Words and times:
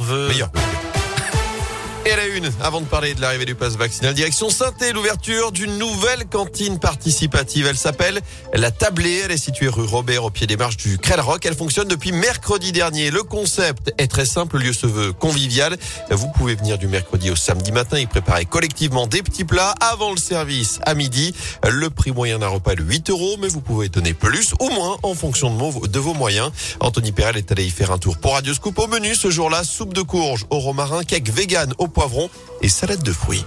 Vœux. 0.00 0.28
Meilleur. 0.28 0.50
Et 2.08 2.12
à 2.12 2.16
la 2.16 2.26
une, 2.26 2.50
avant 2.62 2.80
de 2.80 2.86
parler 2.86 3.12
de 3.12 3.20
l'arrivée 3.20 3.44
du 3.44 3.54
pass 3.54 3.76
vaccinal, 3.76 4.14
direction 4.14 4.48
saint 4.48 4.72
l'ouverture 4.94 5.52
d'une 5.52 5.76
nouvelle 5.76 6.24
cantine 6.24 6.78
participative. 6.78 7.66
Elle 7.66 7.76
s'appelle 7.76 8.22
La 8.54 8.70
Tablée. 8.70 9.20
Elle 9.26 9.32
est 9.32 9.36
située 9.36 9.68
rue 9.68 9.84
Robert 9.84 10.24
au 10.24 10.30
pied 10.30 10.46
des 10.46 10.56
marches 10.56 10.78
du 10.78 10.96
Crel 10.96 11.20
Rock. 11.20 11.44
Elle 11.44 11.54
fonctionne 11.54 11.86
depuis 11.86 12.12
mercredi 12.12 12.72
dernier. 12.72 13.10
Le 13.10 13.22
concept 13.22 13.92
est 13.98 14.06
très 14.06 14.24
simple. 14.24 14.56
Le 14.56 14.68
lieu 14.68 14.72
se 14.72 14.86
veut 14.86 15.12
convivial. 15.12 15.76
Vous 16.10 16.28
pouvez 16.28 16.54
venir 16.54 16.78
du 16.78 16.86
mercredi 16.86 17.30
au 17.30 17.36
samedi 17.36 17.72
matin 17.72 17.98
et 17.98 18.06
préparer 18.06 18.46
collectivement 18.46 19.06
des 19.06 19.22
petits 19.22 19.44
plats 19.44 19.74
avant 19.80 20.12
le 20.12 20.18
service 20.18 20.80
à 20.86 20.94
midi. 20.94 21.34
Le 21.68 21.90
prix 21.90 22.12
moyen 22.12 22.38
d'un 22.38 22.48
repas 22.48 22.72
est 22.72 22.76
de 22.76 22.84
8 22.84 23.10
euros, 23.10 23.36
mais 23.38 23.48
vous 23.48 23.60
pouvez 23.60 23.90
donner 23.90 24.14
plus 24.14 24.54
ou 24.60 24.70
moins 24.70 24.96
en 25.02 25.14
fonction 25.14 25.50
de 25.50 25.98
vos 25.98 26.14
moyens. 26.14 26.52
Anthony 26.80 27.12
Perel 27.12 27.36
est 27.36 27.52
allé 27.52 27.66
y 27.66 27.70
faire 27.70 27.92
un 27.92 27.98
tour 27.98 28.16
pour 28.16 28.32
Radio 28.32 28.54
Scoop. 28.54 28.78
Au 28.78 28.86
menu 28.86 29.14
ce 29.14 29.28
jour-là, 29.28 29.62
soupe 29.62 29.92
de 29.92 30.00
courge 30.00 30.46
au 30.48 30.58
romarin, 30.58 31.04
cake 31.04 31.28
vegan 31.28 31.74
au 31.76 31.88
poivron 31.98 32.30
et 32.62 32.68
salade 32.68 33.02
de 33.02 33.10
fruits. 33.10 33.44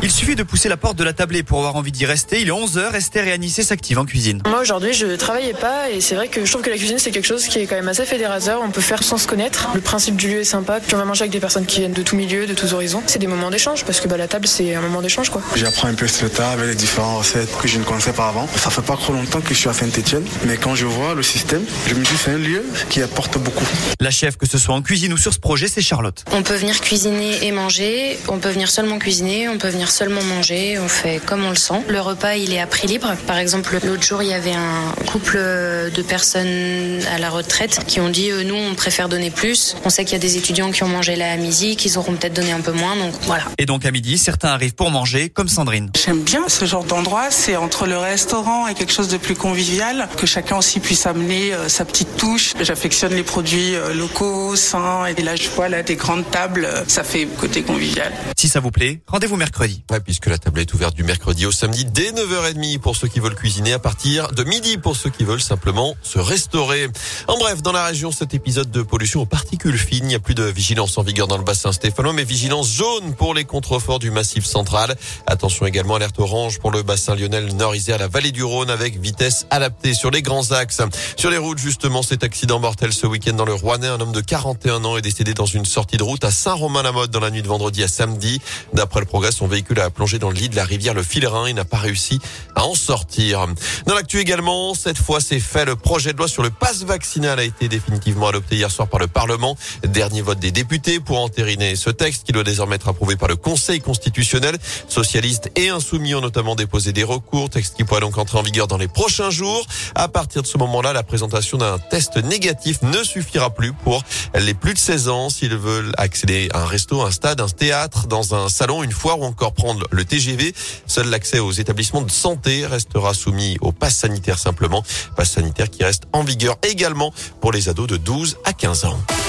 Il 0.00 0.12
suffit 0.12 0.36
de 0.36 0.44
pousser 0.44 0.68
la 0.68 0.76
porte 0.76 0.96
de 0.96 1.02
la 1.02 1.12
tablée 1.12 1.42
pour 1.42 1.58
avoir 1.58 1.74
envie 1.74 1.90
d'y 1.90 2.06
rester. 2.06 2.40
Il 2.40 2.46
est 2.46 2.52
11h, 2.52 2.94
Esther 2.94 3.26
et 3.26 3.32
Anissé 3.32 3.64
s'activent 3.64 3.98
en 3.98 4.04
cuisine. 4.04 4.40
Moi 4.46 4.60
aujourd'hui 4.60 4.92
je 4.92 5.16
travaillais 5.16 5.54
pas 5.54 5.90
et 5.90 6.00
c'est 6.00 6.14
vrai 6.14 6.28
que 6.28 6.44
je 6.44 6.50
trouve 6.52 6.62
que 6.62 6.70
la 6.70 6.76
cuisine 6.76 7.00
c'est 7.00 7.10
quelque 7.10 7.26
chose 7.26 7.48
qui 7.48 7.58
est 7.58 7.66
quand 7.66 7.74
même 7.74 7.88
assez 7.88 8.04
fédérateur. 8.04 8.60
On 8.62 8.70
peut 8.70 8.80
faire 8.80 9.02
sans 9.02 9.18
se 9.18 9.26
connaître. 9.26 9.70
Le 9.74 9.80
principe 9.80 10.14
du 10.14 10.28
lieu 10.28 10.40
est 10.40 10.44
sympa. 10.44 10.78
Puis 10.78 10.94
on 10.94 10.98
va 10.98 11.04
manger 11.04 11.22
avec 11.22 11.32
des 11.32 11.40
personnes 11.40 11.66
qui 11.66 11.80
viennent 11.80 11.94
de 11.94 12.02
tous 12.02 12.14
milieux, 12.14 12.46
de 12.46 12.54
tous 12.54 12.74
horizons. 12.74 13.02
C'est 13.08 13.18
des 13.18 13.26
moments 13.26 13.50
d'échange 13.50 13.84
parce 13.84 14.00
que 14.00 14.06
bah, 14.06 14.16
la 14.16 14.28
table 14.28 14.46
c'est 14.46 14.72
un 14.76 14.80
moment 14.80 15.02
d'échange 15.02 15.30
quoi. 15.30 15.42
J'apprends 15.56 15.88
un 15.88 15.94
peu 15.94 16.06
ce 16.06 16.26
tas 16.26 16.50
avec 16.50 16.68
les 16.68 16.74
différentes 16.76 17.18
recettes 17.18 17.50
que 17.60 17.66
je 17.66 17.78
ne 17.78 17.84
connaissais 17.84 18.12
pas 18.12 18.28
avant. 18.28 18.46
Ça 18.54 18.70
fait 18.70 18.82
pas 18.82 18.96
trop 18.96 19.12
longtemps 19.12 19.40
que 19.40 19.52
je 19.52 19.58
suis 19.58 19.68
à 19.68 19.72
Saint-Etienne, 19.72 20.24
mais 20.46 20.58
quand 20.58 20.76
je 20.76 20.86
vois 20.86 21.16
le 21.16 21.24
système, 21.24 21.64
je 21.88 21.94
me 21.94 22.04
dis 22.04 22.16
c'est 22.16 22.30
un 22.30 22.38
lieu 22.38 22.64
qui 22.88 23.02
apporte 23.02 23.36
beaucoup. 23.38 23.66
La 23.98 24.12
chef, 24.12 24.36
que 24.36 24.46
ce 24.46 24.58
soit 24.58 24.76
en 24.76 24.82
cuisine 24.82 25.12
ou 25.12 25.16
sur 25.16 25.34
ce 25.34 25.40
projet, 25.40 25.66
c'est 25.66 25.82
Charlotte. 25.82 26.24
On 26.30 26.44
peut 26.44 26.54
venir 26.54 26.80
cuisiner 26.80 27.44
et 27.44 27.50
manger. 27.50 28.16
On 28.28 28.38
peut 28.38 28.50
venir 28.50 28.70
seulement 28.70 29.00
cuisiner. 29.00 29.48
On 29.48 29.58
peut 29.58 29.68
venir 29.68 29.87
seulement 29.90 30.22
manger 30.22 30.78
on 30.78 30.88
fait 30.88 31.20
comme 31.24 31.44
on 31.44 31.50
le 31.50 31.56
sent. 31.56 31.82
Le 31.88 32.00
repas, 32.00 32.34
il 32.34 32.52
est 32.52 32.60
à 32.60 32.66
prix 32.66 32.86
libre. 32.86 33.14
Par 33.26 33.38
exemple, 33.38 33.78
l'autre 33.84 34.02
jour, 34.02 34.22
il 34.22 34.28
y 34.28 34.34
avait 34.34 34.52
un 34.52 34.92
couple 35.06 35.36
de 35.36 36.02
personnes 36.02 37.00
à 37.12 37.18
la 37.18 37.30
retraite 37.30 37.80
qui 37.86 38.00
ont 38.00 38.08
dit, 38.08 38.30
euh, 38.30 38.44
nous, 38.44 38.54
on 38.54 38.74
préfère 38.74 39.08
donner 39.08 39.30
plus. 39.30 39.76
On 39.84 39.90
sait 39.90 40.04
qu'il 40.04 40.14
y 40.14 40.16
a 40.16 40.20
des 40.20 40.36
étudiants 40.36 40.70
qui 40.70 40.82
ont 40.82 40.88
mangé 40.88 41.16
là 41.16 41.32
à 41.32 41.36
midi, 41.36 41.76
qu'ils 41.76 41.98
auront 41.98 42.12
peut-être 42.14 42.34
donné 42.34 42.52
un 42.52 42.60
peu 42.60 42.72
moins, 42.72 42.96
donc 42.96 43.14
voilà. 43.22 43.44
Et 43.58 43.66
donc 43.66 43.84
à 43.84 43.90
midi, 43.90 44.18
certains 44.18 44.48
arrivent 44.48 44.74
pour 44.74 44.90
manger, 44.90 45.28
comme 45.28 45.48
Sandrine. 45.48 45.90
J'aime 45.96 46.22
bien 46.22 46.48
ce 46.48 46.64
genre 46.64 46.84
d'endroit. 46.84 47.30
C'est 47.30 47.56
entre 47.56 47.86
le 47.86 47.98
restaurant 47.98 48.66
et 48.68 48.74
quelque 48.74 48.92
chose 48.92 49.08
de 49.08 49.16
plus 49.16 49.34
convivial, 49.34 50.08
que 50.16 50.26
chacun 50.26 50.56
aussi 50.56 50.80
puisse 50.80 51.06
amener 51.06 51.52
euh, 51.52 51.68
sa 51.68 51.84
petite 51.84 52.16
touche. 52.16 52.52
J'affectionne 52.60 53.14
les 53.14 53.22
produits 53.22 53.74
euh, 53.74 53.94
locaux, 53.94 54.56
sains, 54.56 55.06
et 55.06 55.22
là, 55.22 55.36
je 55.36 55.48
vois 55.48 55.68
là 55.68 55.82
des 55.82 55.96
grandes 55.96 56.28
tables. 56.30 56.68
Ça 56.86 57.04
fait 57.04 57.26
côté 57.26 57.62
convivial. 57.62 58.12
Si 58.36 58.48
ça 58.48 58.60
vous 58.60 58.70
plaît, 58.70 59.00
rendez-vous 59.06 59.36
mercredi. 59.36 59.77
Puisque 60.04 60.26
la 60.26 60.38
table 60.38 60.60
est 60.60 60.72
ouverte 60.74 60.94
du 60.94 61.02
mercredi 61.02 61.46
au 61.46 61.52
samedi 61.52 61.84
dès 61.84 62.12
9h30 62.12 62.78
pour 62.78 62.96
ceux 62.96 63.08
qui 63.08 63.20
veulent 63.20 63.34
cuisiner 63.34 63.72
à 63.72 63.78
partir 63.78 64.32
de 64.32 64.44
midi 64.44 64.78
pour 64.78 64.96
ceux 64.96 65.10
qui 65.10 65.24
veulent 65.24 65.40
simplement 65.40 65.94
se 66.02 66.18
restaurer. 66.18 66.88
En 67.26 67.38
bref, 67.38 67.62
dans 67.62 67.72
la 67.72 67.84
région, 67.86 68.10
cet 68.10 68.34
épisode 68.34 68.70
de 68.70 68.82
pollution 68.82 69.22
aux 69.22 69.26
particules 69.26 69.78
fines, 69.78 70.04
il 70.04 70.08
n'y 70.08 70.14
a 70.14 70.20
plus 70.20 70.34
de 70.34 70.44
vigilance 70.44 70.96
en 70.98 71.02
vigueur 71.02 71.26
dans 71.26 71.36
le 71.38 71.44
bassin 71.44 71.72
stéphanois, 71.72 72.12
mais 72.12 72.24
vigilance 72.24 72.70
jaune 72.70 73.14
pour 73.14 73.34
les 73.34 73.44
contreforts 73.44 73.98
du 73.98 74.10
massif 74.10 74.44
central. 74.44 74.96
Attention 75.26 75.66
également, 75.66 75.96
alerte 75.96 76.18
orange 76.18 76.58
pour 76.58 76.70
le 76.70 76.82
bassin 76.82 77.14
lyonnais, 77.14 77.40
nord 77.52 77.74
à 77.88 77.98
la 77.98 78.08
vallée 78.08 78.32
du 78.32 78.42
Rhône 78.42 78.70
avec 78.70 78.98
vitesse 78.98 79.46
adaptée 79.50 79.94
sur 79.94 80.10
les 80.10 80.22
grands 80.22 80.52
axes. 80.52 80.80
Sur 81.16 81.30
les 81.30 81.38
routes, 81.38 81.58
justement, 81.58 82.02
cet 82.02 82.24
accident 82.24 82.58
mortel 82.58 82.92
ce 82.92 83.06
week-end 83.06 83.34
dans 83.34 83.44
le 83.44 83.54
Rouennais, 83.54 83.88
un 83.88 84.00
homme 84.00 84.12
de 84.12 84.20
41 84.20 84.84
ans 84.84 84.96
est 84.96 85.02
décédé 85.02 85.34
dans 85.34 85.46
une 85.46 85.64
sortie 85.64 85.96
de 85.96 86.02
route 86.02 86.24
à 86.24 86.30
Saint-Romain-la-Motte 86.30 87.10
dans 87.10 87.20
la 87.20 87.30
nuit 87.30 87.42
de 87.42 87.48
vendredi 87.48 87.82
à 87.82 87.88
samedi. 87.88 88.40
D'après 88.72 89.00
le 89.00 89.06
progrès, 89.06 89.32
son 89.32 89.46
véhicule 89.46 89.67
a 89.76 89.90
plongé 89.90 90.18
dans 90.18 90.30
le 90.30 90.36
lit 90.36 90.48
de 90.48 90.56
la 90.56 90.64
rivière 90.64 90.94
le 90.94 91.02
Filerin. 91.02 91.48
Il 91.48 91.54
n'a 91.54 91.64
pas 91.64 91.76
réussi 91.76 92.20
à 92.54 92.64
en 92.64 92.74
sortir. 92.74 93.46
Dans 93.86 93.94
l'actu 93.94 94.18
également, 94.18 94.74
cette 94.74 94.98
fois 94.98 95.20
c'est 95.20 95.40
fait. 95.40 95.64
Le 95.64 95.76
projet 95.76 96.12
de 96.12 96.18
loi 96.18 96.28
sur 96.28 96.42
le 96.42 96.50
passe 96.50 96.84
vaccinal 96.84 97.38
a 97.38 97.44
été 97.44 97.68
définitivement 97.68 98.28
adopté 98.28 98.56
hier 98.56 98.70
soir 98.70 98.88
par 98.88 99.00
le 99.00 99.06
Parlement. 99.06 99.56
Dernier 99.82 100.22
vote 100.22 100.38
des 100.38 100.50
députés 100.50 101.00
pour 101.00 101.20
entériner 101.20 101.76
ce 101.76 101.90
texte 101.90 102.24
qui 102.24 102.32
doit 102.32 102.44
désormais 102.44 102.76
être 102.76 102.88
approuvé 102.88 103.16
par 103.16 103.28
le 103.28 103.36
Conseil 103.36 103.80
constitutionnel. 103.80 104.56
Socialistes 104.88 105.50
et 105.56 105.68
insoumis 105.68 106.14
ont 106.14 106.20
notamment 106.20 106.54
déposé 106.54 106.92
des 106.92 107.04
recours. 107.04 107.50
Texte 107.50 107.76
qui 107.76 107.84
pourrait 107.84 108.00
donc 108.00 108.18
entrer 108.18 108.38
en 108.38 108.42
vigueur 108.42 108.66
dans 108.66 108.78
les 108.78 108.88
prochains 108.88 109.30
jours. 109.30 109.66
À 109.94 110.08
partir 110.08 110.42
de 110.42 110.46
ce 110.46 110.58
moment-là, 110.58 110.92
la 110.92 111.02
présentation 111.02 111.58
d'un 111.58 111.78
test 111.78 112.16
négatif 112.16 112.82
ne 112.82 113.02
suffira 113.02 113.50
plus 113.50 113.72
pour 113.72 114.02
les 114.34 114.54
plus 114.54 114.74
de 114.74 114.78
16 114.78 115.08
ans 115.08 115.30
s'ils 115.30 115.56
veulent 115.56 115.92
accéder 115.96 116.48
à 116.52 116.62
un 116.62 116.66
resto, 116.66 117.02
un 117.02 117.10
stade, 117.10 117.40
un 117.40 117.48
théâtre, 117.48 118.06
dans 118.06 118.34
un 118.34 118.48
salon, 118.48 118.82
une 118.82 118.92
foire 118.92 119.20
ou 119.20 119.24
encore 119.24 119.52
prendre 119.58 119.86
le 119.90 120.04
TGV. 120.04 120.54
Seul 120.86 121.08
l'accès 121.08 121.40
aux 121.40 121.50
établissements 121.50 122.02
de 122.02 122.10
santé 122.10 122.64
restera 122.64 123.12
soumis 123.12 123.58
au 123.60 123.72
pass 123.72 123.96
sanitaire 123.96 124.38
simplement. 124.38 124.84
Pass 125.16 125.32
sanitaire 125.32 125.68
qui 125.68 125.82
reste 125.82 126.04
en 126.12 126.22
vigueur 126.22 126.56
également 126.62 127.12
pour 127.40 127.50
les 127.52 127.68
ados 127.68 127.88
de 127.88 127.96
12 127.96 128.38
à 128.44 128.52
15 128.52 128.84
ans. 128.84 129.27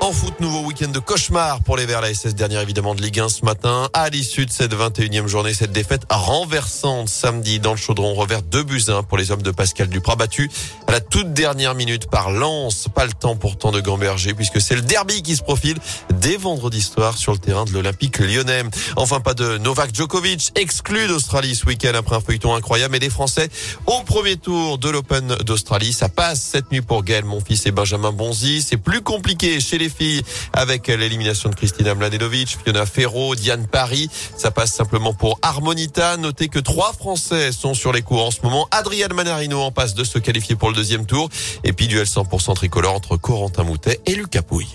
En 0.00 0.12
foot, 0.12 0.40
nouveau 0.40 0.60
week-end 0.60 0.88
de 0.88 0.98
cauchemar 0.98 1.62
pour 1.62 1.76
les 1.76 1.86
Verts. 1.86 2.02
La 2.02 2.12
SS 2.12 2.34
dernière 2.34 2.60
évidemment 2.60 2.94
de 2.94 3.02
Ligue 3.02 3.18
1 3.18 3.28
ce 3.28 3.44
matin. 3.44 3.88
À 3.92 4.08
l'issue 4.10 4.44
de 4.46 4.52
cette 4.52 4.72
21e 4.72 5.26
journée, 5.26 5.54
cette 5.54 5.72
défaite 5.72 6.02
renversante 6.10 7.08
samedi 7.08 7.58
dans 7.60 7.72
le 7.72 7.76
chaudron 7.76 8.14
revers 8.14 8.42
de 8.42 8.62
buts 8.62 8.84
pour 9.08 9.18
les 9.18 9.30
hommes 9.30 9.42
de 9.42 9.50
Pascal 9.50 9.88
Duprat 9.88 10.16
battu 10.16 10.50
à 10.86 10.92
la 10.92 11.00
toute 11.00 11.32
dernière 11.32 11.74
minute 11.74 12.08
par 12.08 12.30
Lens. 12.30 12.88
Pas 12.94 13.06
le 13.06 13.12
temps 13.12 13.36
pourtant 13.36 13.72
de 13.72 13.80
gamberger 13.80 14.34
puisque 14.34 14.60
c'est 14.60 14.76
le 14.76 14.82
derby 14.82 15.22
qui 15.22 15.34
se 15.34 15.42
profile 15.42 15.78
dès 16.14 16.36
vendredi 16.36 16.82
soir 16.82 17.16
sur 17.16 17.32
le 17.32 17.38
terrain 17.38 17.64
de 17.64 17.72
l'Olympique 17.72 18.18
lyonnais. 18.18 18.62
Enfin, 18.96 19.20
pas 19.20 19.34
de 19.34 19.58
Novak 19.58 19.94
Djokovic 19.94 20.52
exclu 20.56 21.08
d'Australie 21.08 21.56
ce 21.56 21.66
week-end 21.66 21.92
après 21.94 22.16
un 22.16 22.20
feuilleton 22.20 22.54
incroyable 22.54 22.96
et 22.96 23.00
des 23.00 23.10
Français 23.10 23.48
au 23.86 24.02
premier 24.02 24.36
tour 24.36 24.78
de 24.78 24.90
l'Open 24.90 25.36
d'Australie. 25.44 25.92
Ça 25.92 26.08
passe 26.08 26.42
cette 26.42 26.70
nuit 26.70 26.82
pour 26.82 27.02
Gaël 27.02 27.24
Monfils 27.24 27.62
et 27.66 27.72
Benjamin 27.72 28.12
Bonzi. 28.12 28.62
C'est 28.62 28.76
plus 28.76 29.00
compliqué 29.00 29.58
chez 29.58 29.78
les 29.78 29.85
avec 30.52 30.88
l'élimination 30.88 31.48
de 31.48 31.54
Christina 31.54 31.94
Mladenovic, 31.94 32.56
Fiona 32.62 32.86
Ferro, 32.86 33.34
Diane 33.34 33.66
Paris. 33.66 34.08
Ça 34.36 34.50
passe 34.50 34.72
simplement 34.72 35.14
pour 35.14 35.38
Harmonita. 35.42 36.16
Notez 36.16 36.48
que 36.48 36.58
trois 36.58 36.92
Français 36.92 37.52
sont 37.52 37.74
sur 37.74 37.92
les 37.92 38.02
cours 38.02 38.24
en 38.24 38.30
ce 38.30 38.42
moment. 38.42 38.68
Adrian 38.70 39.08
Manarino 39.14 39.60
en 39.60 39.70
passe 39.70 39.94
de 39.94 40.04
se 40.04 40.18
qualifier 40.18 40.56
pour 40.56 40.68
le 40.68 40.74
deuxième 40.74 41.06
tour. 41.06 41.28
Et 41.64 41.72
puis 41.72 41.86
duel 41.86 42.06
100% 42.06 42.54
tricolore 42.54 42.94
entre 42.94 43.16
Corentin 43.16 43.64
Moutet 43.64 44.00
et 44.06 44.14
Lucas 44.14 44.42
Pouille. 44.42 44.74